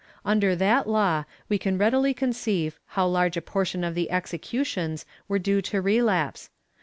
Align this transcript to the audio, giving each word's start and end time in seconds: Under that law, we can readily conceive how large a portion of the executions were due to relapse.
Under 0.25 0.55
that 0.55 0.89
law, 0.89 1.25
we 1.47 1.59
can 1.59 1.77
readily 1.77 2.11
conceive 2.11 2.79
how 2.97 3.05
large 3.05 3.37
a 3.37 3.39
portion 3.43 3.83
of 3.83 3.93
the 3.93 4.09
executions 4.09 5.05
were 5.27 5.37
due 5.37 5.61
to 5.61 5.79
relapse. 5.79 6.49